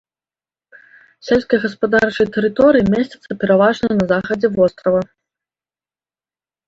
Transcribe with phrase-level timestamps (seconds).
[1.27, 5.01] Сельскагаспадарчыя тэрыторыі месцяцца пераважна на захадзе вострава.